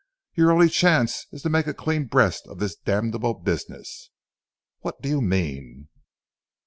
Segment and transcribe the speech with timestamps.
[0.33, 4.09] Your only chance is to make a clean breast of this damnable business."
[4.79, 5.89] "What do you mean?"